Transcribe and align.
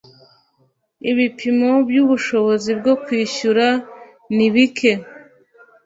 ibipimo 1.11 1.71
by 1.87 1.95
‘ubushobozi 2.03 2.69
bwo 2.79 2.93
kwishyura 3.03 3.67
nibike. 4.35 4.91